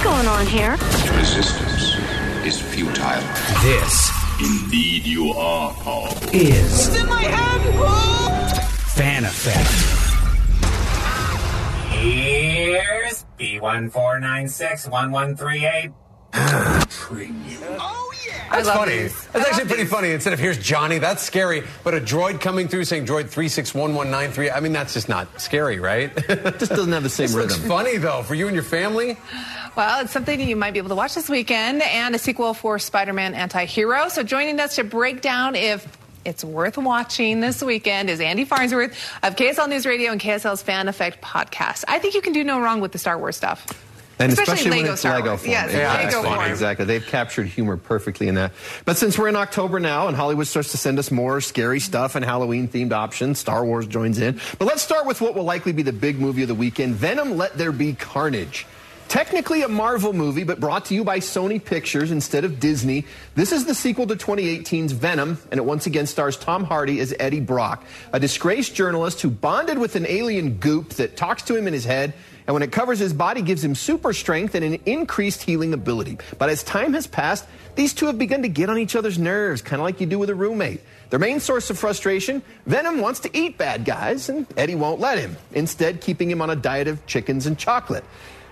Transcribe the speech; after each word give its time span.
What's 0.00 0.14
going 0.16 0.28
on 0.28 0.46
here? 0.46 0.78
Resistance 1.18 1.96
is 2.46 2.58
futile. 2.58 3.20
This 3.60 4.10
Indeed, 4.40 5.04
you 5.04 5.32
are, 5.32 5.74
Paul. 5.74 6.08
is 6.32 6.96
in 6.96 7.06
my 7.06 7.20
hand! 7.20 8.56
Fan 8.92 9.26
Effect. 9.26 9.68
Here's 11.92 13.26
B14961138. 13.38 15.92
Train 16.32 17.44
you. 17.48 17.58
Oh, 17.62 18.12
yeah! 18.26 18.48
That's 18.50 18.68
funny. 18.68 18.98
That's 19.32 19.48
actually 19.48 19.66
pretty 19.66 19.84
funny. 19.84 20.10
Instead 20.10 20.32
of 20.32 20.38
here's 20.38 20.58
Johnny, 20.58 20.98
that's 20.98 21.22
scary. 21.22 21.62
But 21.82 21.94
a 21.94 22.00
droid 22.00 22.40
coming 22.40 22.68
through 22.68 22.84
saying 22.84 23.06
droid 23.06 23.28
361193, 23.28 24.50
I 24.50 24.60
mean, 24.60 24.72
that's 24.72 24.94
just 24.94 25.08
not 25.08 25.40
scary, 25.40 25.80
right? 25.80 26.14
Just 26.28 26.70
doesn't 26.70 26.92
have 26.92 27.02
the 27.02 27.08
same 27.08 27.26
this 27.26 27.34
rhythm. 27.34 27.50
looks 27.58 27.66
funny, 27.68 27.96
though, 27.96 28.22
for 28.22 28.34
you 28.34 28.46
and 28.46 28.54
your 28.54 28.64
family. 28.64 29.16
Well, 29.76 30.02
it's 30.02 30.12
something 30.12 30.40
you 30.40 30.56
might 30.56 30.72
be 30.72 30.78
able 30.78 30.88
to 30.90 30.94
watch 30.94 31.14
this 31.14 31.28
weekend 31.28 31.82
and 31.82 32.14
a 32.14 32.18
sequel 32.18 32.54
for 32.54 32.78
Spider 32.78 33.12
Man 33.12 33.34
Anti 33.34 33.64
Hero. 33.64 34.08
So, 34.08 34.22
joining 34.22 34.58
us 34.60 34.76
to 34.76 34.84
break 34.84 35.20
down 35.22 35.54
if 35.56 35.96
it's 36.24 36.44
worth 36.44 36.76
watching 36.76 37.40
this 37.40 37.62
weekend 37.62 38.10
is 38.10 38.20
Andy 38.20 38.44
Farnsworth 38.44 38.92
of 39.22 39.36
KSL 39.36 39.68
News 39.68 39.86
Radio 39.86 40.12
and 40.12 40.20
KSL's 40.20 40.62
Fan 40.62 40.86
Effect 40.88 41.22
podcast. 41.22 41.84
I 41.88 41.98
think 41.98 42.14
you 42.14 42.20
can 42.20 42.32
do 42.32 42.44
no 42.44 42.60
wrong 42.60 42.80
with 42.80 42.92
the 42.92 42.98
Star 42.98 43.18
Wars 43.18 43.36
stuff. 43.36 43.66
And 44.20 44.32
Especially 44.32 44.52
especially, 44.54 44.70
Lego 44.70 44.82
when 44.82 44.92
it's 44.92 45.00
Star 45.00 45.14
Lego 45.14 45.28
Wars. 45.30 45.40
form. 45.40 45.50
Yes, 45.50 45.72
Yeah, 45.72 45.94
Lego 45.94 46.22
form. 46.22 46.50
Exactly. 46.50 46.84
They've 46.84 47.06
captured 47.06 47.46
humor 47.46 47.78
perfectly 47.78 48.28
in 48.28 48.34
that. 48.34 48.52
But 48.84 48.98
since 48.98 49.18
we're 49.18 49.28
in 49.28 49.36
October 49.36 49.80
now 49.80 50.08
and 50.08 50.16
Hollywood 50.16 50.46
starts 50.46 50.72
to 50.72 50.76
send 50.76 50.98
us 50.98 51.10
more 51.10 51.40
scary 51.40 51.80
stuff 51.80 52.16
and 52.16 52.24
Halloween 52.24 52.68
themed 52.68 52.92
options, 52.92 53.38
Star 53.38 53.64
Wars 53.64 53.86
joins 53.86 54.18
in. 54.18 54.38
But 54.58 54.66
let's 54.66 54.82
start 54.82 55.06
with 55.06 55.22
what 55.22 55.34
will 55.34 55.44
likely 55.44 55.72
be 55.72 55.82
the 55.82 55.92
big 55.94 56.20
movie 56.20 56.42
of 56.42 56.48
the 56.48 56.54
weekend 56.54 56.96
Venom 56.96 57.38
Let 57.38 57.56
There 57.56 57.72
Be 57.72 57.94
Carnage. 57.94 58.66
Technically 59.08 59.62
a 59.62 59.68
Marvel 59.68 60.12
movie, 60.12 60.44
but 60.44 60.60
brought 60.60 60.84
to 60.84 60.94
you 60.94 61.02
by 61.02 61.18
Sony 61.18 61.64
Pictures 61.64 62.12
instead 62.12 62.44
of 62.44 62.60
Disney. 62.60 63.06
This 63.34 63.50
is 63.50 63.64
the 63.64 63.74
sequel 63.74 64.06
to 64.06 64.14
2018's 64.14 64.92
Venom, 64.92 65.38
and 65.50 65.58
it 65.58 65.64
once 65.64 65.86
again 65.86 66.06
stars 66.06 66.36
Tom 66.36 66.62
Hardy 66.62 67.00
as 67.00 67.12
Eddie 67.18 67.40
Brock, 67.40 67.82
a 68.12 68.20
disgraced 68.20 68.76
journalist 68.76 69.20
who 69.20 69.28
bonded 69.28 69.78
with 69.78 69.96
an 69.96 70.06
alien 70.06 70.58
goop 70.58 70.90
that 70.90 71.16
talks 71.16 71.42
to 71.42 71.56
him 71.56 71.66
in 71.66 71.72
his 71.72 71.84
head 71.84 72.14
and 72.46 72.54
when 72.54 72.62
it 72.62 72.72
covers 72.72 72.98
his 72.98 73.12
body 73.12 73.42
gives 73.42 73.62
him 73.62 73.74
super 73.74 74.12
strength 74.12 74.54
and 74.54 74.64
an 74.64 74.80
increased 74.86 75.42
healing 75.42 75.72
ability. 75.72 76.18
But 76.38 76.48
as 76.48 76.62
time 76.62 76.92
has 76.94 77.06
passed, 77.06 77.46
these 77.74 77.94
two 77.94 78.06
have 78.06 78.18
begun 78.18 78.42
to 78.42 78.48
get 78.48 78.68
on 78.68 78.78
each 78.78 78.96
other's 78.96 79.18
nerves, 79.18 79.62
kind 79.62 79.80
of 79.80 79.84
like 79.84 80.00
you 80.00 80.06
do 80.06 80.18
with 80.18 80.30
a 80.30 80.34
roommate. 80.34 80.80
Their 81.10 81.18
main 81.18 81.40
source 81.40 81.70
of 81.70 81.78
frustration, 81.78 82.42
Venom 82.66 83.00
wants 83.00 83.20
to 83.20 83.36
eat 83.36 83.58
bad 83.58 83.84
guys, 83.84 84.28
and 84.28 84.46
Eddie 84.56 84.74
won't 84.74 85.00
let 85.00 85.18
him, 85.18 85.36
instead 85.52 86.00
keeping 86.00 86.30
him 86.30 86.42
on 86.42 86.50
a 86.50 86.56
diet 86.56 86.88
of 86.88 87.04
chickens 87.06 87.46
and 87.46 87.58
chocolate. 87.58 88.04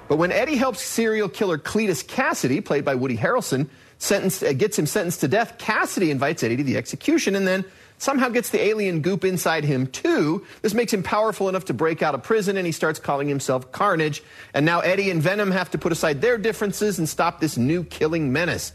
But 0.09 0.17
when 0.17 0.33
Eddie 0.33 0.57
helps 0.57 0.81
serial 0.81 1.29
killer 1.29 1.59
Cletus 1.59 2.05
Kasady, 2.05 2.65
played 2.65 2.85
by 2.85 2.95
Woody 2.95 3.17
Harrelson, 3.17 3.69
sentenced, 3.99 4.43
uh, 4.43 4.53
gets 4.55 4.79
him 4.79 4.87
sentenced 4.87 5.21
to 5.21 5.29
death, 5.29 5.59
Kasady 5.59 6.11
invites 6.11 6.43
Eddie 6.43 6.57
to 6.57 6.65
the 6.65 6.77
execution 6.77 7.37
and 7.37 7.47
then 7.47 7.65
somehow 7.99 8.29
gets 8.29 8.51
the 8.51 8.61
alien 8.61 9.01
goop 9.01 9.25
inside 9.25 9.65
him 9.65 9.87
too. 9.87 10.47
This 10.63 10.75
makes 10.75 10.93
him 10.93 11.03
powerful 11.03 11.49
enough 11.49 11.67
to 11.67 11.75
break 11.75 12.03
out 12.03 12.15
of 12.15 12.23
prison 12.23 12.57
and 12.57 12.67
he 12.67 12.73
starts 12.73 12.99
calling 12.99 13.29
himself 13.29 13.71
Carnage. 13.73 14.23
And 14.55 14.65
now 14.65 14.81
Eddie 14.81 15.11
and 15.11 15.23
Venom 15.23 15.51
have 15.51 15.71
to 15.73 15.79
put 15.79 15.93
aside 15.93 16.21
their 16.21 16.39
differences 16.39 16.99
and 16.99 17.09
stop 17.09 17.41
this 17.41 17.57
new 17.57 17.85
killing 17.85 18.33
menace. 18.33 18.73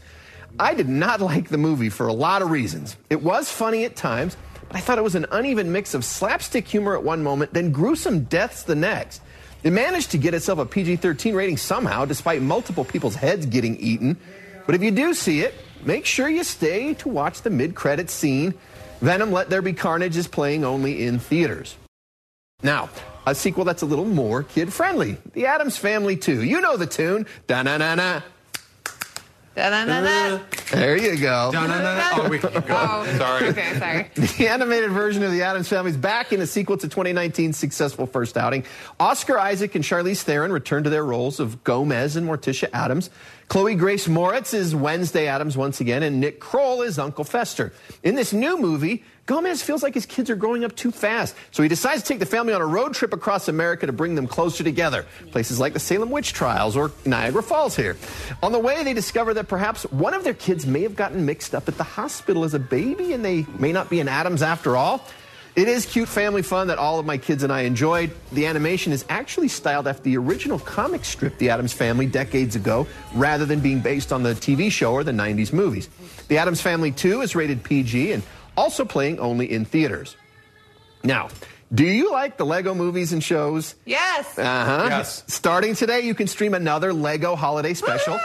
I 0.58 0.74
did 0.74 0.88
not 0.88 1.20
like 1.20 1.48
the 1.48 1.58
movie 1.58 1.88
for 1.88 2.06
a 2.06 2.12
lot 2.12 2.42
of 2.42 2.50
reasons. 2.50 2.96
It 3.10 3.22
was 3.22 3.50
funny 3.50 3.84
at 3.84 3.96
times, 3.96 4.36
but 4.68 4.76
I 4.76 4.80
thought 4.80 4.98
it 4.98 5.04
was 5.04 5.14
an 5.14 5.26
uneven 5.30 5.72
mix 5.72 5.94
of 5.94 6.04
slapstick 6.04 6.68
humor 6.68 6.94
at 6.94 7.02
one 7.02 7.22
moment, 7.22 7.52
then 7.52 7.72
gruesome 7.72 8.24
deaths 8.24 8.62
the 8.62 8.74
next. 8.74 9.20
It 9.62 9.72
managed 9.72 10.10
to 10.10 10.18
get 10.18 10.34
itself 10.34 10.58
a 10.58 10.66
PG 10.66 10.96
13 10.96 11.34
rating 11.34 11.56
somehow, 11.56 12.04
despite 12.04 12.42
multiple 12.42 12.84
people's 12.84 13.14
heads 13.14 13.46
getting 13.46 13.76
eaten. 13.78 14.18
But 14.66 14.74
if 14.74 14.82
you 14.82 14.90
do 14.90 15.14
see 15.14 15.40
it, 15.40 15.54
make 15.84 16.04
sure 16.04 16.28
you 16.28 16.44
stay 16.44 16.94
to 16.94 17.08
watch 17.08 17.42
the 17.42 17.50
mid 17.50 17.74
credit 17.74 18.10
scene. 18.10 18.54
Venom 19.00 19.32
Let 19.32 19.50
There 19.50 19.62
Be 19.62 19.72
Carnage 19.72 20.16
is 20.16 20.28
playing 20.28 20.64
only 20.64 21.04
in 21.04 21.18
theaters. 21.18 21.76
Now, 22.62 22.88
a 23.26 23.34
sequel 23.34 23.64
that's 23.64 23.82
a 23.82 23.86
little 23.86 24.04
more 24.04 24.42
kid 24.42 24.72
friendly 24.72 25.18
The 25.32 25.46
Addams 25.46 25.76
Family 25.76 26.16
2. 26.16 26.42
You 26.42 26.60
know 26.60 26.76
the 26.76 26.86
tune. 26.86 27.26
Da 27.46 27.62
na 27.62 27.76
na 27.78 27.94
na. 27.94 28.20
Da-da-da-da. 29.54 30.42
There 30.72 30.96
you 30.96 31.16
go. 31.16 31.50
Da-na-na-na. 31.52 32.10
Oh, 32.14 32.28
we 32.28 32.40
can 32.40 32.50
keep 32.50 32.66
going. 32.66 32.88
Oh, 32.90 33.04
Sorry. 33.18 33.48
Okay, 33.50 33.78
sorry. 33.78 34.10
The 34.36 34.48
animated 34.48 34.90
version 34.90 35.22
of 35.22 35.30
The 35.30 35.42
Addams 35.42 35.68
Family 35.68 35.92
is 35.92 35.96
back 35.96 36.32
in 36.32 36.40
a 36.40 36.46
sequel 36.46 36.76
to 36.78 36.88
2019's 36.88 37.56
successful 37.56 38.06
first 38.06 38.36
outing. 38.36 38.64
Oscar 38.98 39.38
Isaac 39.38 39.76
and 39.76 39.84
Charlize 39.84 40.22
Theron 40.22 40.50
return 40.50 40.82
to 40.84 40.90
their 40.90 41.04
roles 41.04 41.38
of 41.38 41.62
Gomez 41.62 42.16
and 42.16 42.26
Morticia 42.26 42.68
Addams. 42.72 43.10
Chloe 43.48 43.74
Grace 43.74 44.08
Moretz 44.08 44.54
is 44.54 44.74
Wednesday 44.74 45.26
Addams 45.26 45.56
once 45.56 45.80
again, 45.80 46.02
and 46.02 46.20
Nick 46.20 46.40
Kroll 46.40 46.82
is 46.82 46.98
Uncle 46.98 47.24
Fester. 47.24 47.72
In 48.02 48.14
this 48.14 48.32
new 48.32 48.58
movie, 48.58 49.04
Gomez 49.26 49.62
feels 49.62 49.82
like 49.82 49.94
his 49.94 50.06
kids 50.06 50.28
are 50.28 50.36
growing 50.36 50.64
up 50.64 50.74
too 50.74 50.90
fast, 50.90 51.36
so 51.50 51.62
he 51.62 51.68
decides 51.68 52.02
to 52.02 52.08
take 52.08 52.18
the 52.18 52.26
family 52.26 52.52
on 52.52 52.60
a 52.60 52.66
road 52.66 52.94
trip 52.94 53.12
across 53.12 53.48
America 53.48 53.86
to 53.86 53.92
bring 53.92 54.14
them 54.14 54.26
closer 54.26 54.64
together. 54.64 55.06
Places 55.30 55.60
like 55.60 55.72
the 55.72 55.78
Salem 55.78 56.10
witch 56.10 56.32
trials 56.32 56.76
or 56.76 56.90
Niagara 57.04 57.42
Falls 57.42 57.76
here. 57.76 57.96
On 58.42 58.50
the 58.50 58.58
way, 58.58 58.82
they 58.82 58.94
discover 58.94 59.34
that 59.34 59.46
perhaps 59.46 59.84
one 59.84 60.14
of 60.14 60.24
their 60.24 60.34
kids 60.34 60.66
may 60.66 60.82
have 60.82 60.96
gotten 60.96 61.24
mixed 61.24 61.54
up 61.54 61.68
at 61.68 61.76
the 61.76 61.84
hospital 61.84 62.44
as 62.44 62.54
a 62.54 62.58
baby, 62.58 63.12
and 63.12 63.24
they 63.24 63.46
may 63.58 63.72
not 63.72 63.88
be 63.88 64.00
an 64.00 64.08
Addams 64.08 64.42
after 64.42 64.76
all. 64.76 65.06
It 65.56 65.68
is 65.68 65.86
cute 65.86 66.08
family 66.08 66.42
fun 66.42 66.66
that 66.66 66.78
all 66.78 66.98
of 66.98 67.06
my 67.06 67.16
kids 67.16 67.44
and 67.44 67.52
I 67.52 67.60
enjoyed. 67.60 68.10
The 68.32 68.46
animation 68.46 68.92
is 68.92 69.04
actually 69.08 69.46
styled 69.46 69.86
after 69.86 70.02
the 70.02 70.16
original 70.16 70.58
comic 70.58 71.04
strip, 71.04 71.38
The 71.38 71.50
Addams 71.50 71.72
Family, 71.72 72.06
decades 72.06 72.56
ago, 72.56 72.88
rather 73.14 73.46
than 73.46 73.60
being 73.60 73.78
based 73.78 74.12
on 74.12 74.24
the 74.24 74.30
TV 74.30 74.70
show 74.70 74.92
or 74.92 75.04
the 75.04 75.12
90s 75.12 75.52
movies. 75.52 75.88
The 76.26 76.38
Addams 76.38 76.60
Family 76.60 76.90
2 76.90 77.20
is 77.20 77.36
rated 77.36 77.62
PG 77.62 78.10
and 78.12 78.24
also 78.56 78.84
playing 78.84 79.20
only 79.20 79.50
in 79.52 79.64
theaters. 79.64 80.16
Now, 81.04 81.28
do 81.72 81.84
you 81.84 82.10
like 82.10 82.36
the 82.36 82.46
Lego 82.46 82.74
movies 82.74 83.12
and 83.12 83.22
shows? 83.22 83.76
Yes. 83.84 84.36
Uh 84.36 84.42
huh. 84.64 84.86
Yes. 84.90 85.22
Starting 85.28 85.76
today, 85.76 86.00
you 86.00 86.14
can 86.14 86.26
stream 86.26 86.54
another 86.54 86.92
Lego 86.92 87.36
holiday 87.36 87.74
special. 87.74 88.18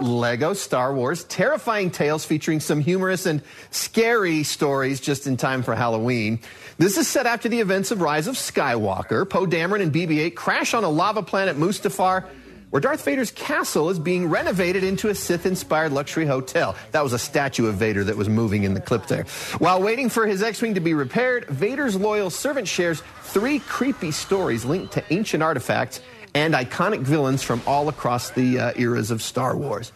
Lego 0.00 0.52
Star 0.54 0.94
Wars 0.94 1.24
Terrifying 1.24 1.90
Tales 1.90 2.24
featuring 2.24 2.60
some 2.60 2.80
humorous 2.80 3.26
and 3.26 3.42
scary 3.70 4.42
stories 4.42 5.00
just 5.00 5.26
in 5.26 5.36
time 5.36 5.62
for 5.62 5.74
Halloween. 5.74 6.40
This 6.78 6.96
is 6.96 7.06
set 7.06 7.26
after 7.26 7.48
the 7.48 7.60
events 7.60 7.90
of 7.90 8.00
Rise 8.00 8.26
of 8.26 8.36
Skywalker. 8.36 9.28
Poe 9.28 9.46
Dameron 9.46 9.82
and 9.82 9.92
BB 9.92 10.18
8 10.18 10.36
crash 10.36 10.74
on 10.74 10.84
a 10.84 10.88
lava 10.88 11.22
planet 11.22 11.56
Mustafar 11.56 12.24
where 12.70 12.80
Darth 12.80 13.04
Vader's 13.04 13.32
castle 13.32 13.90
is 13.90 13.98
being 13.98 14.28
renovated 14.28 14.84
into 14.84 15.08
a 15.08 15.14
Sith 15.14 15.44
inspired 15.44 15.92
luxury 15.92 16.24
hotel. 16.24 16.76
That 16.92 17.02
was 17.02 17.12
a 17.12 17.18
statue 17.18 17.66
of 17.66 17.74
Vader 17.74 18.04
that 18.04 18.16
was 18.16 18.28
moving 18.28 18.62
in 18.62 18.74
the 18.74 18.80
clip 18.80 19.06
there. 19.06 19.24
While 19.58 19.82
waiting 19.82 20.08
for 20.08 20.26
his 20.26 20.42
X 20.42 20.62
Wing 20.62 20.74
to 20.74 20.80
be 20.80 20.94
repaired, 20.94 21.46
Vader's 21.46 21.96
loyal 21.96 22.30
servant 22.30 22.68
shares 22.68 23.02
three 23.22 23.58
creepy 23.58 24.12
stories 24.12 24.64
linked 24.64 24.92
to 24.94 25.04
ancient 25.12 25.42
artifacts 25.42 26.00
and 26.34 26.54
iconic 26.54 27.00
villains 27.00 27.42
from 27.42 27.62
all 27.66 27.88
across 27.88 28.30
the 28.30 28.58
uh, 28.58 28.72
eras 28.76 29.10
of 29.10 29.22
Star 29.22 29.56
Wars. 29.56 29.92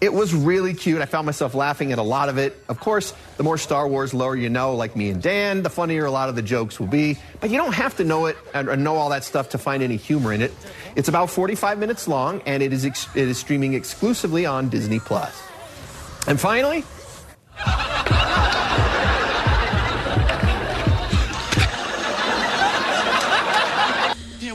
It 0.00 0.12
was 0.12 0.32
really 0.32 0.74
cute. 0.74 1.00
I 1.00 1.06
found 1.06 1.26
myself 1.26 1.54
laughing 1.54 1.90
at 1.90 1.98
a 1.98 2.02
lot 2.02 2.28
of 2.28 2.38
it. 2.38 2.62
Of 2.68 2.78
course, 2.78 3.12
the 3.36 3.42
more 3.42 3.58
Star 3.58 3.88
Wars 3.88 4.14
lore 4.14 4.36
you 4.36 4.48
know, 4.48 4.74
like 4.74 4.94
me 4.94 5.10
and 5.10 5.20
Dan, 5.20 5.62
the 5.62 5.70
funnier 5.70 6.04
a 6.04 6.10
lot 6.10 6.28
of 6.28 6.36
the 6.36 6.42
jokes 6.42 6.78
will 6.78 6.86
be. 6.86 7.18
But 7.40 7.50
you 7.50 7.56
don't 7.56 7.74
have 7.74 7.96
to 7.96 8.04
know 8.04 8.26
it 8.26 8.36
and, 8.54 8.68
and 8.68 8.84
know 8.84 8.94
all 8.94 9.10
that 9.10 9.24
stuff 9.24 9.48
to 9.50 9.58
find 9.58 9.82
any 9.82 9.96
humor 9.96 10.32
in 10.32 10.40
it. 10.40 10.52
It's 10.94 11.08
about 11.08 11.30
45 11.30 11.78
minutes 11.78 12.06
long, 12.06 12.42
and 12.46 12.62
it 12.62 12.72
is 12.72 12.84
ex- 12.84 13.08
it 13.16 13.26
is 13.28 13.38
streaming 13.38 13.74
exclusively 13.74 14.46
on 14.46 14.68
Disney 14.68 15.00
Plus. 15.00 15.42
And 16.28 16.38
finally, 16.38 16.84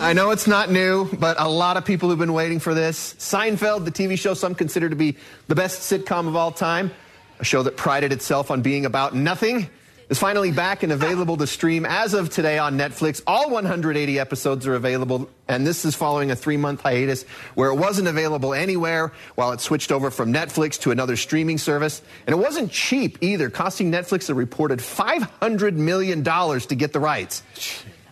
I 0.04 0.12
know 0.12 0.32
it's 0.32 0.48
not 0.48 0.70
new, 0.70 1.06
but 1.14 1.40
a 1.40 1.48
lot 1.48 1.78
of 1.78 1.86
people 1.86 2.10
have 2.10 2.20
been 2.20 2.34
waiting 2.34 2.60
for 2.60 2.74
this. 2.74 3.14
Seinfeld, 3.20 3.86
the 3.86 3.92
TV 3.92 4.20
show 4.20 4.34
some 4.34 4.54
consider 4.54 4.90
to 4.90 4.98
be 4.98 5.16
the 5.48 5.56
best 5.56 5.90
sitcom 5.90 6.28
of 6.28 6.36
all 6.36 6.52
time, 6.52 6.92
a 7.40 7.46
show 7.46 7.64
that 7.64 7.78
prided 7.78 8.12
itself 8.12 8.52
on 8.52 8.62
being 8.62 8.86
about 8.86 9.16
nothing, 9.16 9.70
is 10.10 10.20
finally 10.20 10.52
back 10.52 10.84
and 10.84 10.92
available 10.92 11.38
to 11.38 11.48
stream 11.48 11.86
as 11.86 12.14
of 12.14 12.30
today 12.30 12.58
on 12.58 12.78
Netflix. 12.78 13.22
All 13.26 13.50
180 13.50 14.20
episodes 14.20 14.68
are 14.68 14.76
available, 14.76 15.30
and 15.48 15.66
this 15.66 15.86
is 15.86 15.96
following 15.96 16.32
a 16.32 16.36
three 16.36 16.58
month 16.58 16.82
hiatus 16.82 17.24
where 17.56 17.70
it 17.70 17.76
wasn't 17.76 18.10
available 18.10 18.54
anywhere 18.54 19.14
while 19.36 19.54
it 19.54 19.62
switched 19.62 19.94
over 19.94 20.12
from 20.12 20.34
Netflix 20.34 20.78
to 20.82 20.92
another 20.92 21.16
streaming 21.16 21.58
service. 21.58 22.02
And 22.28 22.36
it 22.36 22.40
wasn't 22.40 22.74
cheap 22.74 23.20
either, 23.22 23.50
costing 23.50 23.90
Netflix 23.90 24.30
a 24.30 24.34
reported 24.34 24.80
$500 24.80 25.76
million 25.76 26.26
to 26.26 26.76
get 26.76 26.92
the 26.92 27.00
rights. 27.00 27.42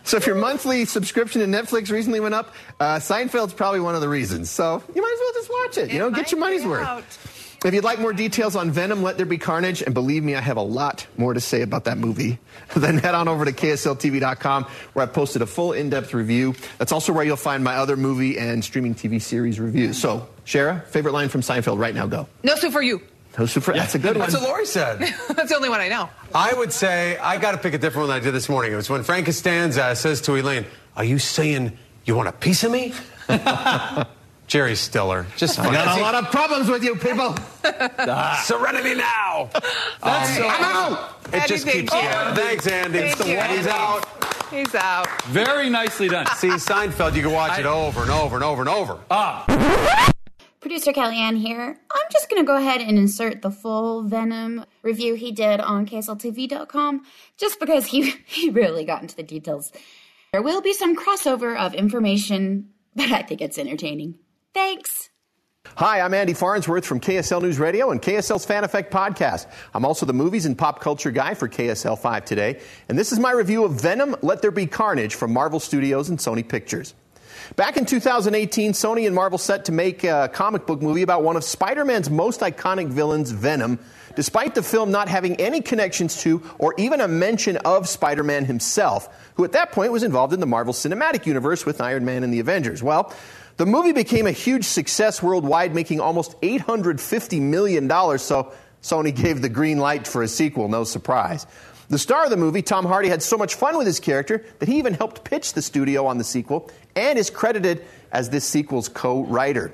So 0.04 0.16
if 0.16 0.26
your 0.26 0.36
monthly 0.36 0.84
subscription 0.84 1.40
to 1.40 1.46
Netflix 1.46 1.90
recently 1.90 2.20
went 2.20 2.34
up, 2.34 2.54
uh, 2.80 2.96
Seinfeld's 2.96 3.54
probably 3.54 3.80
one 3.80 3.94
of 3.94 4.00
the 4.00 4.08
reasons. 4.08 4.50
So 4.50 4.82
you 4.94 5.02
might 5.02 5.12
as 5.12 5.20
well 5.20 5.32
just 5.34 5.50
watch 5.50 5.78
it. 5.78 5.92
You 5.92 5.98
know, 5.98 6.10
get 6.10 6.30
your 6.30 6.40
money's 6.40 6.64
worth. 6.64 7.40
If 7.64 7.72
you'd 7.72 7.84
like 7.84 8.00
more 8.00 8.12
details 8.12 8.56
on 8.56 8.72
Venom, 8.72 9.04
Let 9.04 9.18
There 9.18 9.26
Be 9.26 9.38
Carnage, 9.38 9.82
and 9.82 9.94
believe 9.94 10.24
me, 10.24 10.34
I 10.34 10.40
have 10.40 10.56
a 10.56 10.62
lot 10.62 11.06
more 11.16 11.32
to 11.32 11.40
say 11.40 11.62
about 11.62 11.84
that 11.84 11.96
movie, 11.96 12.40
then 12.76 12.98
head 12.98 13.14
on 13.14 13.28
over 13.28 13.44
to 13.44 13.52
KSLTV.com 13.52 14.64
where 14.94 15.04
I 15.04 15.08
posted 15.08 15.42
a 15.42 15.46
full 15.46 15.72
in 15.72 15.88
depth 15.88 16.12
review. 16.12 16.56
That's 16.78 16.90
also 16.90 17.12
where 17.12 17.24
you'll 17.24 17.36
find 17.36 17.62
my 17.62 17.76
other 17.76 17.96
movie 17.96 18.36
and 18.36 18.64
streaming 18.64 18.96
TV 18.96 19.22
series 19.22 19.60
reviews. 19.60 19.96
So, 19.96 20.28
Shara, 20.44 20.84
favorite 20.86 21.12
line 21.12 21.28
from 21.28 21.42
Seinfeld 21.42 21.78
right 21.78 21.94
now, 21.94 22.08
go. 22.08 22.26
No 22.42 22.56
soup 22.56 22.72
for 22.72 22.82
you. 22.82 23.00
No 23.38 23.46
soup 23.46 23.62
for, 23.62 23.72
that's 23.72 23.94
a 23.94 23.98
good 23.98 24.16
one. 24.18 24.28
That's 24.30 24.34
what 24.34 24.42
Lori 24.48 24.66
said. 24.66 24.98
That's 25.34 25.48
the 25.48 25.56
only 25.56 25.70
one 25.70 25.80
I 25.80 25.88
know. 25.88 26.10
I 26.34 26.52
would 26.52 26.70
say 26.72 27.16
I 27.16 27.38
got 27.38 27.52
to 27.52 27.58
pick 27.58 27.72
a 27.72 27.78
different 27.78 28.08
one 28.08 28.14
than 28.14 28.20
I 28.22 28.24
did 28.24 28.32
this 28.34 28.48
morning. 28.48 28.72
It 28.72 28.76
was 28.76 28.90
when 28.90 29.02
Frank 29.04 29.24
Costanza 29.26 29.96
says 29.96 30.20
to 30.22 30.34
Elaine, 30.36 30.66
"Are 30.96 31.04
you 31.04 31.18
saying 31.18 31.78
you 32.04 32.14
want 32.14 32.28
a 32.28 32.32
piece 32.32 32.62
of 32.62 32.70
me?" 32.72 32.92
Jerry 34.48 34.74
Stiller, 34.74 35.24
just 35.38 35.58
I 35.58 35.72
got 35.72 35.98
a 35.98 36.02
lot 36.02 36.14
of 36.14 36.30
problems 36.30 36.68
with 36.68 36.84
you 36.84 36.94
people. 36.96 37.34
serenity 38.42 38.94
now. 38.96 39.48
That's 40.02 40.38
Um, 40.38 40.44
I'm 40.46 40.64
out. 40.64 41.16
It 41.32 41.46
just 41.46 41.66
keeps. 41.66 41.90
thank. 41.90 42.14
Oh, 42.14 42.34
thanks, 42.34 42.66
Andy. 42.66 42.98
Thank 42.98 43.18
you, 43.20 43.24
He's 43.24 43.66
Andy. 43.66 43.70
out. 43.70 44.06
He's 44.50 44.74
out. 44.74 45.22
Very 45.22 45.70
nicely 45.70 46.08
done. 46.08 46.26
See 46.36 46.48
Seinfeld, 46.48 47.14
you 47.14 47.22
can 47.22 47.32
watch 47.32 47.58
it 47.58 47.64
over 47.64 48.02
and 48.02 48.10
over 48.10 48.34
and 48.36 48.44
over 48.44 48.60
and 48.60 48.68
over. 48.68 48.98
Producer 50.62 50.92
Kellyanne 50.92 51.38
here. 51.38 51.76
I'm 51.90 52.06
just 52.12 52.30
going 52.30 52.40
to 52.40 52.46
go 52.46 52.56
ahead 52.56 52.80
and 52.80 52.96
insert 52.96 53.42
the 53.42 53.50
full 53.50 54.04
Venom 54.04 54.64
review 54.82 55.14
he 55.14 55.32
did 55.32 55.58
on 55.58 55.86
KSLTV.com 55.86 57.02
just 57.36 57.58
because 57.58 57.86
he, 57.86 58.10
he 58.26 58.48
really 58.48 58.84
got 58.84 59.02
into 59.02 59.16
the 59.16 59.24
details. 59.24 59.72
There 60.32 60.40
will 60.40 60.62
be 60.62 60.72
some 60.72 60.96
crossover 60.96 61.58
of 61.58 61.74
information, 61.74 62.70
but 62.94 63.10
I 63.10 63.22
think 63.22 63.40
it's 63.40 63.58
entertaining. 63.58 64.14
Thanks. 64.54 65.10
Hi, 65.76 66.00
I'm 66.00 66.14
Andy 66.14 66.32
Farnsworth 66.32 66.86
from 66.86 67.00
KSL 67.00 67.42
News 67.42 67.58
Radio 67.58 67.90
and 67.90 68.00
KSL's 68.00 68.44
Fan 68.44 68.62
Effect 68.62 68.92
podcast. 68.92 69.48
I'm 69.74 69.84
also 69.84 70.06
the 70.06 70.12
movies 70.12 70.46
and 70.46 70.56
pop 70.56 70.80
culture 70.80 71.10
guy 71.10 71.34
for 71.34 71.48
KSL 71.48 71.98
5 71.98 72.24
today, 72.24 72.60
and 72.88 72.96
this 72.96 73.10
is 73.10 73.18
my 73.18 73.32
review 73.32 73.64
of 73.64 73.80
Venom 73.80 74.14
Let 74.22 74.42
There 74.42 74.50
Be 74.52 74.66
Carnage 74.66 75.16
from 75.16 75.32
Marvel 75.32 75.58
Studios 75.58 76.08
and 76.08 76.20
Sony 76.20 76.46
Pictures. 76.46 76.94
Back 77.56 77.76
in 77.76 77.86
2018, 77.86 78.72
Sony 78.72 79.06
and 79.06 79.14
Marvel 79.14 79.38
set 79.38 79.66
to 79.66 79.72
make 79.72 80.04
a 80.04 80.30
comic 80.32 80.66
book 80.66 80.82
movie 80.82 81.02
about 81.02 81.22
one 81.22 81.36
of 81.36 81.44
Spider 81.44 81.84
Man's 81.84 82.10
most 82.10 82.40
iconic 82.40 82.88
villains, 82.88 83.30
Venom, 83.30 83.78
despite 84.14 84.54
the 84.54 84.62
film 84.62 84.90
not 84.90 85.08
having 85.08 85.36
any 85.36 85.60
connections 85.60 86.22
to 86.22 86.42
or 86.58 86.74
even 86.78 87.00
a 87.00 87.08
mention 87.08 87.56
of 87.58 87.88
Spider 87.88 88.22
Man 88.22 88.44
himself, 88.44 89.08
who 89.34 89.44
at 89.44 89.52
that 89.52 89.72
point 89.72 89.92
was 89.92 90.02
involved 90.02 90.32
in 90.32 90.40
the 90.40 90.46
Marvel 90.46 90.74
Cinematic 90.74 91.26
Universe 91.26 91.66
with 91.66 91.80
Iron 91.80 92.04
Man 92.04 92.24
and 92.24 92.32
the 92.32 92.40
Avengers. 92.40 92.82
Well, 92.82 93.14
the 93.58 93.66
movie 93.66 93.92
became 93.92 94.26
a 94.26 94.32
huge 94.32 94.64
success 94.64 95.22
worldwide, 95.22 95.74
making 95.74 96.00
almost 96.00 96.40
$850 96.40 97.40
million, 97.40 97.88
so 98.18 98.52
Sony 98.82 99.14
gave 99.14 99.42
the 99.42 99.48
green 99.48 99.78
light 99.78 100.08
for 100.08 100.22
a 100.22 100.28
sequel, 100.28 100.68
no 100.68 100.84
surprise. 100.84 101.46
The 101.92 101.98
star 101.98 102.24
of 102.24 102.30
the 102.30 102.38
movie, 102.38 102.62
Tom 102.62 102.86
Hardy, 102.86 103.10
had 103.10 103.22
so 103.22 103.36
much 103.36 103.54
fun 103.54 103.76
with 103.76 103.86
his 103.86 104.00
character 104.00 104.42
that 104.60 104.66
he 104.66 104.78
even 104.78 104.94
helped 104.94 105.24
pitch 105.24 105.52
the 105.52 105.60
studio 105.60 106.06
on 106.06 106.16
the 106.16 106.24
sequel 106.24 106.70
and 106.96 107.18
is 107.18 107.28
credited 107.28 107.84
as 108.10 108.30
this 108.30 108.46
sequel's 108.46 108.88
co 108.88 109.24
writer. 109.24 109.72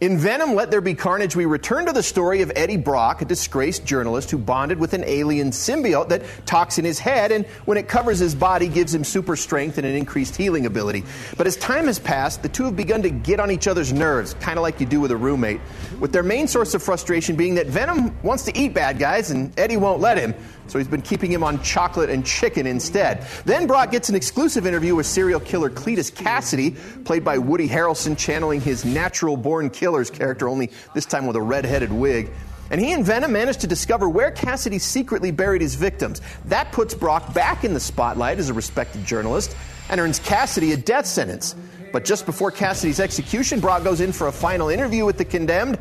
In 0.00 0.16
Venom 0.16 0.54
Let 0.54 0.70
There 0.70 0.80
Be 0.80 0.94
Carnage, 0.94 1.36
we 1.36 1.44
return 1.44 1.84
to 1.84 1.92
the 1.92 2.02
story 2.02 2.40
of 2.40 2.50
Eddie 2.56 2.78
Brock, 2.78 3.20
a 3.20 3.26
disgraced 3.26 3.84
journalist 3.84 4.30
who 4.30 4.38
bonded 4.38 4.78
with 4.78 4.94
an 4.94 5.04
alien 5.04 5.50
symbiote 5.50 6.08
that 6.08 6.22
talks 6.46 6.78
in 6.78 6.86
his 6.86 6.98
head 6.98 7.30
and, 7.30 7.44
when 7.66 7.76
it 7.76 7.86
covers 7.86 8.18
his 8.18 8.34
body, 8.34 8.66
gives 8.66 8.94
him 8.94 9.04
super 9.04 9.36
strength 9.36 9.76
and 9.76 9.86
an 9.86 9.94
increased 9.94 10.34
healing 10.36 10.64
ability. 10.64 11.04
But 11.36 11.46
as 11.46 11.54
time 11.58 11.84
has 11.84 11.98
passed, 11.98 12.42
the 12.42 12.48
two 12.48 12.64
have 12.64 12.76
begun 12.76 13.02
to 13.02 13.10
get 13.10 13.40
on 13.40 13.50
each 13.50 13.68
other's 13.68 13.92
nerves, 13.92 14.32
kind 14.40 14.58
of 14.58 14.62
like 14.62 14.80
you 14.80 14.86
do 14.86 15.02
with 15.02 15.10
a 15.10 15.16
roommate, 15.18 15.60
with 16.00 16.12
their 16.12 16.22
main 16.22 16.48
source 16.48 16.72
of 16.72 16.82
frustration 16.82 17.36
being 17.36 17.56
that 17.56 17.66
Venom 17.66 18.18
wants 18.22 18.44
to 18.44 18.58
eat 18.58 18.72
bad 18.72 18.98
guys 18.98 19.30
and 19.30 19.52
Eddie 19.58 19.76
won't 19.76 20.00
let 20.00 20.16
him. 20.16 20.34
So 20.70 20.78
he's 20.78 20.86
been 20.86 21.02
keeping 21.02 21.32
him 21.32 21.42
on 21.42 21.60
chocolate 21.62 22.10
and 22.10 22.24
chicken 22.24 22.64
instead. 22.64 23.26
Then 23.44 23.66
Brock 23.66 23.90
gets 23.90 24.08
an 24.08 24.14
exclusive 24.14 24.66
interview 24.66 24.94
with 24.94 25.06
serial 25.06 25.40
killer 25.40 25.68
Cletus 25.68 26.12
Kasady, 26.12 26.76
played 27.04 27.24
by 27.24 27.38
Woody 27.38 27.68
Harrelson, 27.68 28.16
channeling 28.16 28.60
his 28.60 28.84
natural 28.84 29.36
born 29.36 29.68
killer's 29.70 30.10
character, 30.10 30.48
only 30.48 30.70
this 30.94 31.06
time 31.06 31.26
with 31.26 31.34
a 31.34 31.42
red 31.42 31.64
headed 31.64 31.92
wig. 31.92 32.30
And 32.70 32.80
he 32.80 32.92
and 32.92 33.04
Venom 33.04 33.32
managed 33.32 33.62
to 33.62 33.66
discover 33.66 34.08
where 34.08 34.30
Kasady 34.30 34.80
secretly 34.80 35.32
buried 35.32 35.60
his 35.60 35.74
victims. 35.74 36.20
That 36.44 36.70
puts 36.70 36.94
Brock 36.94 37.34
back 37.34 37.64
in 37.64 37.74
the 37.74 37.80
spotlight 37.80 38.38
as 38.38 38.48
a 38.48 38.54
respected 38.54 39.04
journalist 39.04 39.56
and 39.88 40.00
earns 40.00 40.20
Kasady 40.20 40.72
a 40.72 40.76
death 40.76 41.06
sentence. 41.06 41.56
But 41.92 42.04
just 42.04 42.26
before 42.26 42.52
Kasady's 42.52 43.00
execution, 43.00 43.58
Brock 43.58 43.82
goes 43.82 44.00
in 44.00 44.12
for 44.12 44.28
a 44.28 44.32
final 44.32 44.68
interview 44.68 45.04
with 45.04 45.18
the 45.18 45.24
condemned. 45.24 45.78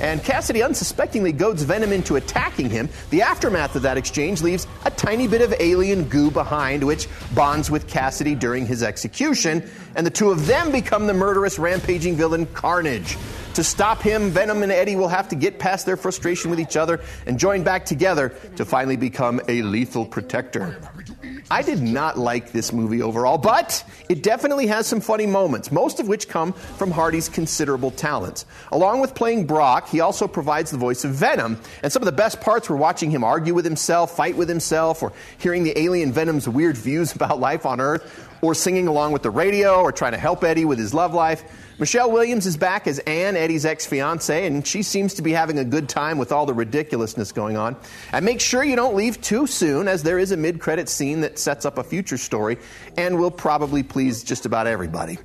And 0.00 0.20
Kasady 0.20 0.64
unsuspectingly 0.64 1.32
goads 1.32 1.62
Venom 1.62 1.92
into 1.92 2.16
attacking 2.16 2.68
him. 2.68 2.88
The 3.10 3.22
aftermath 3.22 3.76
of 3.76 3.82
that 3.82 3.96
exchange 3.96 4.42
leaves 4.42 4.66
a 4.84 4.90
tiny 4.90 5.26
bit 5.26 5.40
of 5.40 5.54
alien 5.58 6.04
goo 6.04 6.30
behind, 6.30 6.84
which 6.84 7.08
bonds 7.34 7.70
with 7.70 7.86
Kasady 7.86 8.38
during 8.38 8.66
his 8.66 8.82
execution. 8.82 9.68
And 9.94 10.06
the 10.06 10.10
two 10.10 10.30
of 10.30 10.46
them 10.46 10.70
become 10.70 11.06
the 11.06 11.14
murderous, 11.14 11.58
rampaging 11.58 12.16
villain 12.16 12.46
Carnage. 12.46 13.16
To 13.54 13.64
stop 13.64 14.02
him, 14.02 14.28
Venom 14.28 14.62
and 14.62 14.70
Eddie 14.70 14.96
will 14.96 15.08
have 15.08 15.28
to 15.30 15.34
get 15.34 15.58
past 15.58 15.86
their 15.86 15.96
frustration 15.96 16.50
with 16.50 16.60
each 16.60 16.76
other 16.76 17.00
and 17.24 17.38
join 17.38 17.62
back 17.62 17.86
together 17.86 18.34
to 18.56 18.66
finally 18.66 18.98
become 18.98 19.40
a 19.48 19.62
lethal 19.62 20.04
protector. 20.04 20.76
I 21.48 21.62
did 21.62 21.80
not 21.80 22.18
like 22.18 22.50
this 22.50 22.72
movie 22.72 23.02
overall, 23.02 23.38
but 23.38 23.84
it 24.08 24.24
definitely 24.24 24.66
has 24.66 24.86
some 24.88 25.00
funny 25.00 25.26
moments, 25.26 25.70
most 25.70 26.00
of 26.00 26.08
which 26.08 26.28
come 26.28 26.52
from 26.52 26.90
Hardy's 26.90 27.28
considerable 27.28 27.92
talents. 27.92 28.46
Along 28.72 29.00
with 29.00 29.14
playing 29.14 29.46
Brock, 29.46 29.88
he 29.88 30.00
also 30.00 30.26
provides 30.26 30.72
the 30.72 30.76
voice 30.76 31.04
of 31.04 31.12
Venom, 31.12 31.60
and 31.84 31.92
some 31.92 32.02
of 32.02 32.06
the 32.06 32.12
best 32.12 32.40
parts 32.40 32.68
were 32.68 32.76
watching 32.76 33.12
him 33.12 33.22
argue 33.22 33.54
with 33.54 33.64
himself, 33.64 34.16
fight 34.16 34.36
with 34.36 34.48
himself, 34.48 35.04
or 35.04 35.12
hearing 35.38 35.62
the 35.62 35.78
alien 35.78 36.12
Venom's 36.12 36.48
weird 36.48 36.76
views 36.76 37.12
about 37.14 37.38
life 37.38 37.64
on 37.64 37.80
Earth, 37.80 38.28
or 38.42 38.54
singing 38.54 38.88
along 38.88 39.12
with 39.12 39.22
the 39.22 39.30
radio, 39.30 39.80
or 39.80 39.92
trying 39.92 40.12
to 40.12 40.18
help 40.18 40.44
Eddie 40.44 40.64
with 40.64 40.78
his 40.78 40.92
love 40.92 41.14
life. 41.14 41.44
Michelle 41.78 42.10
Williams 42.10 42.46
is 42.46 42.56
back 42.56 42.86
as 42.86 42.98
Anne, 43.00 43.36
Eddie's 43.36 43.66
ex 43.66 43.84
fiancee, 43.84 44.46
and 44.46 44.66
she 44.66 44.82
seems 44.82 45.12
to 45.14 45.22
be 45.22 45.32
having 45.32 45.58
a 45.58 45.64
good 45.64 45.88
time 45.88 46.16
with 46.16 46.32
all 46.32 46.46
the 46.46 46.54
ridiculousness 46.54 47.32
going 47.32 47.56
on. 47.56 47.76
And 48.12 48.24
make 48.24 48.40
sure 48.40 48.64
you 48.64 48.76
don't 48.76 48.94
leave 48.94 49.20
too 49.20 49.46
soon, 49.46 49.86
as 49.86 50.02
there 50.02 50.18
is 50.18 50.32
a 50.32 50.36
mid 50.36 50.58
credit 50.58 50.88
scene 50.88 51.20
that 51.20 51.38
sets 51.38 51.66
up 51.66 51.76
a 51.76 51.84
future 51.84 52.16
story 52.16 52.56
and 52.96 53.18
will 53.18 53.30
probably 53.30 53.82
please 53.82 54.24
just 54.24 54.46
about 54.46 54.66
everybody. 54.66 55.18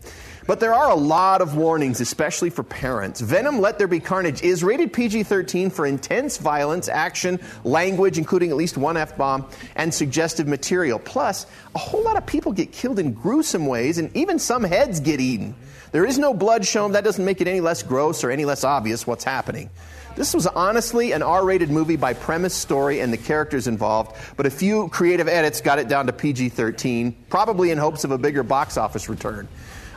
But 0.51 0.59
there 0.59 0.73
are 0.73 0.89
a 0.89 0.95
lot 0.95 1.39
of 1.39 1.55
warnings, 1.55 2.01
especially 2.01 2.49
for 2.49 2.61
parents. 2.61 3.21
Venom 3.21 3.61
Let 3.61 3.77
There 3.77 3.87
Be 3.87 4.01
Carnage 4.01 4.41
is 4.41 4.65
rated 4.65 4.91
PG 4.91 5.23
13 5.23 5.69
for 5.69 5.85
intense 5.85 6.37
violence, 6.37 6.89
action, 6.89 7.39
language, 7.63 8.17
including 8.17 8.49
at 8.49 8.57
least 8.57 8.75
one 8.75 8.97
F 8.97 9.15
bomb, 9.15 9.47
and 9.77 9.93
suggestive 9.93 10.49
material. 10.49 10.99
Plus, 10.99 11.45
a 11.73 11.77
whole 11.77 12.03
lot 12.03 12.17
of 12.17 12.25
people 12.25 12.51
get 12.51 12.73
killed 12.73 12.99
in 12.99 13.13
gruesome 13.13 13.65
ways, 13.65 13.97
and 13.97 14.13
even 14.13 14.39
some 14.39 14.65
heads 14.65 14.99
get 14.99 15.21
eaten. 15.21 15.55
There 15.93 16.05
is 16.05 16.17
no 16.19 16.33
blood 16.33 16.65
shown. 16.65 16.91
That 16.91 17.05
doesn't 17.05 17.23
make 17.23 17.39
it 17.39 17.47
any 17.47 17.61
less 17.61 17.81
gross 17.81 18.21
or 18.21 18.29
any 18.29 18.43
less 18.43 18.65
obvious 18.65 19.07
what's 19.07 19.23
happening. 19.23 19.69
This 20.17 20.33
was 20.33 20.47
honestly 20.47 21.13
an 21.13 21.23
R 21.23 21.45
rated 21.45 21.69
movie 21.69 21.95
by 21.95 22.13
premise, 22.13 22.53
story, 22.53 22.99
and 22.99 23.13
the 23.13 23.17
characters 23.17 23.67
involved, 23.67 24.17
but 24.35 24.45
a 24.45 24.51
few 24.51 24.89
creative 24.89 25.29
edits 25.29 25.61
got 25.61 25.79
it 25.79 25.87
down 25.87 26.07
to 26.07 26.11
PG 26.11 26.49
13, 26.49 27.15
probably 27.29 27.71
in 27.71 27.77
hopes 27.77 28.03
of 28.03 28.11
a 28.11 28.17
bigger 28.17 28.43
box 28.43 28.75
office 28.75 29.07
return. 29.07 29.47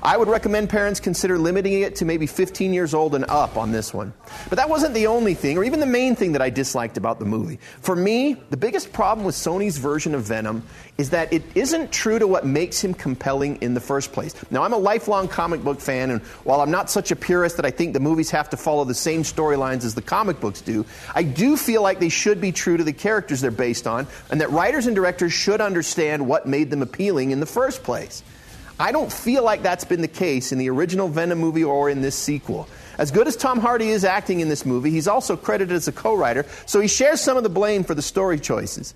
I 0.04 0.18
would 0.18 0.28
recommend 0.28 0.68
parents 0.68 1.00
consider 1.00 1.38
limiting 1.38 1.80
it 1.80 1.96
to 1.96 2.04
maybe 2.04 2.26
15 2.26 2.74
years 2.74 2.92
old 2.92 3.14
and 3.14 3.24
up 3.24 3.56
on 3.56 3.72
this 3.72 3.94
one. 3.94 4.12
But 4.50 4.56
that 4.56 4.68
wasn't 4.68 4.92
the 4.92 5.06
only 5.06 5.32
thing, 5.32 5.56
or 5.56 5.64
even 5.64 5.80
the 5.80 5.86
main 5.86 6.14
thing 6.14 6.32
that 6.32 6.42
I 6.42 6.50
disliked 6.50 6.98
about 6.98 7.18
the 7.18 7.24
movie. 7.24 7.58
For 7.80 7.96
me, 7.96 8.34
the 8.50 8.58
biggest 8.58 8.92
problem 8.92 9.24
with 9.24 9.34
Sony's 9.34 9.78
version 9.78 10.14
of 10.14 10.24
Venom 10.24 10.62
is 10.98 11.08
that 11.10 11.32
it 11.32 11.42
isn't 11.54 11.90
true 11.90 12.18
to 12.18 12.26
what 12.26 12.44
makes 12.44 12.84
him 12.84 12.92
compelling 12.92 13.56
in 13.62 13.72
the 13.72 13.80
first 13.80 14.12
place. 14.12 14.34
Now, 14.50 14.62
I'm 14.62 14.74
a 14.74 14.78
lifelong 14.78 15.26
comic 15.26 15.64
book 15.64 15.80
fan, 15.80 16.10
and 16.10 16.20
while 16.44 16.60
I'm 16.60 16.70
not 16.70 16.90
such 16.90 17.10
a 17.10 17.16
purist 17.16 17.56
that 17.56 17.64
I 17.64 17.70
think 17.70 17.94
the 17.94 18.00
movies 18.00 18.30
have 18.30 18.50
to 18.50 18.58
follow 18.58 18.84
the 18.84 18.94
same 18.94 19.22
storylines 19.22 19.84
as 19.84 19.94
the 19.94 20.02
comic 20.02 20.38
books 20.38 20.60
do, 20.60 20.84
I 21.14 21.22
do 21.22 21.56
feel 21.56 21.80
like 21.80 21.98
they 21.98 22.10
should 22.10 22.42
be 22.42 22.52
true 22.52 22.76
to 22.76 22.84
the 22.84 22.92
characters 22.92 23.40
they're 23.40 23.50
based 23.50 23.86
on, 23.86 24.06
and 24.30 24.42
that 24.42 24.50
writers 24.50 24.86
and 24.86 24.94
directors 24.94 25.32
should 25.32 25.62
understand 25.62 26.26
what 26.26 26.46
made 26.46 26.68
them 26.68 26.82
appealing 26.82 27.30
in 27.30 27.40
the 27.40 27.46
first 27.46 27.82
place. 27.82 28.22
I 28.78 28.90
don't 28.90 29.12
feel 29.12 29.44
like 29.44 29.62
that's 29.62 29.84
been 29.84 30.00
the 30.00 30.08
case 30.08 30.50
in 30.50 30.58
the 30.58 30.68
original 30.68 31.08
Venom 31.08 31.38
movie 31.38 31.62
or 31.62 31.88
in 31.88 32.02
this 32.02 32.16
sequel. 32.16 32.68
As 32.98 33.10
good 33.10 33.28
as 33.28 33.36
Tom 33.36 33.60
Hardy 33.60 33.90
is 33.90 34.04
acting 34.04 34.40
in 34.40 34.48
this 34.48 34.66
movie, 34.66 34.90
he's 34.90 35.08
also 35.08 35.36
credited 35.36 35.74
as 35.74 35.86
a 35.86 35.92
co 35.92 36.14
writer, 36.14 36.44
so 36.66 36.80
he 36.80 36.88
shares 36.88 37.20
some 37.20 37.36
of 37.36 37.42
the 37.42 37.48
blame 37.48 37.84
for 37.84 37.94
the 37.94 38.02
story 38.02 38.38
choices. 38.38 38.94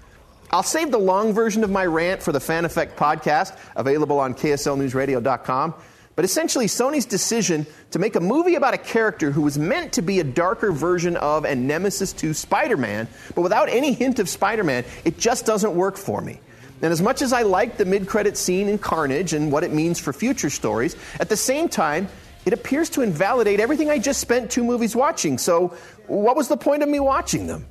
I'll 0.50 0.62
save 0.62 0.90
the 0.90 0.98
long 0.98 1.32
version 1.32 1.62
of 1.62 1.70
my 1.70 1.84
rant 1.84 2.22
for 2.22 2.32
the 2.32 2.40
Fan 2.40 2.64
Effect 2.64 2.98
podcast, 2.98 3.56
available 3.76 4.18
on 4.18 4.34
KSLNewsRadio.com. 4.34 5.74
But 6.16 6.24
essentially, 6.24 6.66
Sony's 6.66 7.06
decision 7.06 7.64
to 7.92 8.00
make 8.00 8.16
a 8.16 8.20
movie 8.20 8.56
about 8.56 8.74
a 8.74 8.78
character 8.78 9.30
who 9.30 9.42
was 9.42 9.58
meant 9.58 9.92
to 9.92 10.02
be 10.02 10.18
a 10.18 10.24
darker 10.24 10.72
version 10.72 11.16
of 11.16 11.44
and 11.44 11.68
nemesis 11.68 12.12
to 12.14 12.34
Spider 12.34 12.76
Man, 12.76 13.06
but 13.36 13.42
without 13.42 13.68
any 13.68 13.92
hint 13.92 14.18
of 14.18 14.28
Spider 14.28 14.64
Man, 14.64 14.84
it 15.04 15.18
just 15.18 15.46
doesn't 15.46 15.76
work 15.76 15.96
for 15.96 16.20
me. 16.20 16.40
And 16.80 16.92
as 16.92 17.02
much 17.02 17.22
as 17.22 17.32
I 17.32 17.42
like 17.42 17.76
the 17.76 17.84
mid 17.84 18.06
credit 18.06 18.36
scene 18.36 18.68
in 18.68 18.78
Carnage 18.78 19.32
and 19.32 19.50
what 19.50 19.64
it 19.64 19.72
means 19.72 19.98
for 19.98 20.12
future 20.12 20.50
stories, 20.50 20.96
at 21.18 21.28
the 21.28 21.36
same 21.36 21.68
time, 21.68 22.08
it 22.44 22.52
appears 22.52 22.88
to 22.90 23.02
invalidate 23.02 23.60
everything 23.60 23.90
I 23.90 23.98
just 23.98 24.20
spent 24.20 24.50
two 24.50 24.64
movies 24.64 24.94
watching. 24.94 25.38
So, 25.38 25.76
what 26.06 26.36
was 26.36 26.48
the 26.48 26.56
point 26.56 26.82
of 26.82 26.88
me 26.88 27.00
watching 27.00 27.46
them? 27.46 27.66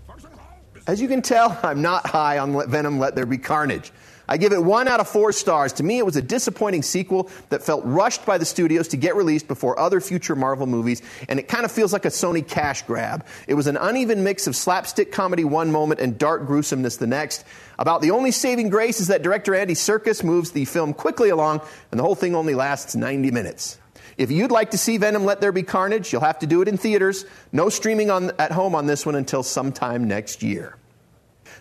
As 0.87 1.01
you 1.01 1.07
can 1.07 1.21
tell, 1.21 1.57
I'm 1.63 1.81
not 1.81 2.05
high 2.05 2.37
on 2.37 2.69
Venom 2.69 2.99
Let 2.99 3.15
There 3.15 3.25
Be 3.25 3.37
Carnage. 3.37 3.91
I 4.27 4.37
give 4.37 4.51
it 4.51 4.63
one 4.63 4.87
out 4.87 4.99
of 4.99 5.07
four 5.07 5.31
stars. 5.31 5.73
To 5.73 5.83
me, 5.83 5.97
it 5.97 6.05
was 6.05 6.15
a 6.15 6.21
disappointing 6.21 6.83
sequel 6.83 7.29
that 7.49 7.63
felt 7.63 7.83
rushed 7.85 8.25
by 8.25 8.37
the 8.37 8.45
studios 8.45 8.89
to 8.89 8.97
get 8.97 9.15
released 9.15 9.47
before 9.47 9.79
other 9.79 10.01
future 10.01 10.35
Marvel 10.35 10.67
movies, 10.67 11.01
and 11.29 11.39
it 11.39 11.47
kind 11.47 11.65
of 11.65 11.71
feels 11.71 11.93
like 11.93 12.05
a 12.05 12.09
Sony 12.09 12.45
cash 12.47 12.81
grab. 12.81 13.25
It 13.47 13.53
was 13.53 13.67
an 13.67 13.77
uneven 13.77 14.23
mix 14.23 14.47
of 14.47 14.55
slapstick 14.55 15.11
comedy 15.11 15.43
one 15.43 15.71
moment 15.71 15.99
and 15.99 16.17
dark 16.17 16.45
gruesomeness 16.45 16.97
the 16.97 17.07
next. 17.07 17.45
About 17.79 18.01
the 18.01 18.11
only 18.11 18.31
saving 18.31 18.69
grace 18.69 18.99
is 18.99 19.07
that 19.07 19.21
director 19.21 19.55
Andy 19.55 19.75
Serkis 19.75 20.23
moves 20.23 20.51
the 20.51 20.65
film 20.65 20.93
quickly 20.93 21.29
along, 21.29 21.61
and 21.91 21.99
the 21.99 22.03
whole 22.03 22.15
thing 22.15 22.35
only 22.35 22.55
lasts 22.55 22.95
90 22.95 23.31
minutes. 23.31 23.77
If 24.17 24.31
you'd 24.31 24.51
like 24.51 24.71
to 24.71 24.79
see 24.79 24.97
Venom 24.97 25.25
Let 25.25 25.41
There 25.41 25.51
Be 25.51 25.61
Carnage, 25.61 26.11
you'll 26.11 26.21
have 26.21 26.39
to 26.39 26.47
do 26.47 26.61
it 26.63 26.67
in 26.67 26.77
theaters. 26.77 27.25
No 27.51 27.69
streaming 27.69 28.09
on, 28.09 28.31
at 28.39 28.51
home 28.51 28.73
on 28.73 28.87
this 28.87 29.05
one 29.05 29.15
until 29.15 29.43
sometime 29.43 30.07
next 30.07 30.41
year. 30.41 30.75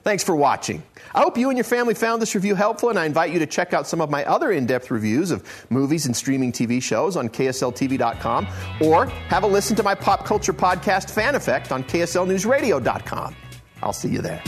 Thanks 0.07 0.23
for 0.23 0.37
watching. 0.37 0.85
I 1.17 1.21
hope 1.21 1.37
you 1.37 1.49
and 1.49 1.59
your 1.59 1.65
family 1.65 1.93
found 1.93 2.23
this 2.23 2.37
review 2.37 2.55
helpful, 2.55 2.91
and 2.91 2.97
I 2.97 3.07
invite 3.07 3.33
you 3.33 3.41
to 3.41 3.47
check 3.47 3.75
out 3.75 3.89
some 3.89 4.01
of 4.01 4.09
my 4.09 4.25
other 4.25 4.53
in 4.53 4.65
depth 4.65 4.93
reviews 4.93 5.33
of 5.33 5.43
movies 5.69 6.07
and 6.07 6.17
streaming 6.17 6.53
TV 6.53 6.81
shows 6.81 7.17
on 7.17 7.29
KSLTV.com, 7.29 8.47
or 8.83 9.07
have 9.07 9.43
a 9.43 9.49
listen 9.49 9.75
to 9.75 9.83
my 9.83 9.97
pop 9.97 10.25
culture 10.25 10.53
podcast, 10.53 11.11
Fan 11.11 11.35
Effect, 11.35 11.73
on 11.73 11.83
KSLNewsRadio.com. 11.83 13.35
I'll 13.83 13.93
see 13.93 14.11
you 14.11 14.21
there. 14.23 14.41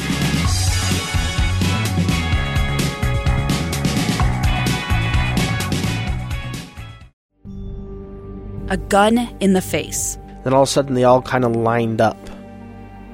A 8.68 8.76
gun 8.76 9.36
in 9.40 9.54
the 9.54 9.60
face. 9.60 10.18
Then 10.44 10.54
all 10.54 10.62
of 10.62 10.68
a 10.68 10.70
sudden, 10.70 10.94
they 10.94 11.02
all 11.02 11.20
kind 11.20 11.44
of 11.44 11.56
lined 11.56 12.00
up. 12.00 12.16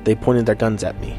They 0.05 0.15
pointed 0.15 0.45
their 0.45 0.55
guns 0.55 0.85
at 0.85 1.01
me. 1.01 1.19